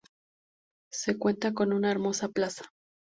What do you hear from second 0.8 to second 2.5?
Se cuenta con una hermosa